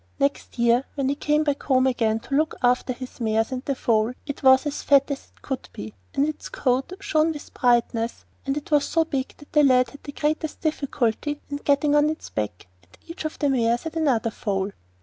Next 0.19 0.57
year, 0.57 0.85
when 0.95 1.09
he 1.09 1.13
came 1.13 1.45
home 1.61 1.85
again 1.85 2.19
to 2.21 2.33
look 2.33 2.55
after 2.63 2.91
his 2.91 3.19
mares 3.21 3.51
and 3.51 3.63
the 3.65 3.75
foal, 3.75 4.13
it 4.25 4.41
was 4.41 4.65
as 4.65 4.81
fat 4.81 5.11
as 5.11 5.25
it 5.25 5.43
could 5.43 5.69
be, 5.73 5.93
and 6.15 6.27
its 6.27 6.49
coat 6.49 6.91
shone 6.99 7.31
with 7.33 7.53
brightness, 7.53 8.25
and 8.43 8.57
it 8.57 8.71
was 8.71 8.83
so 8.85 9.05
big 9.05 9.35
that 9.37 9.53
the 9.53 9.61
lad 9.63 9.91
had 9.91 10.03
the 10.03 10.11
greatest 10.11 10.61
difficulty 10.61 11.39
in 11.51 11.57
getting 11.57 11.93
on 11.95 12.09
its 12.09 12.31
back, 12.31 12.65
and 12.81 12.97
each 13.07 13.25
of 13.25 13.37
the 13.37 13.47
mares 13.49 13.83
had 13.83 13.95
another 13.95 14.31
foal. 14.31 14.71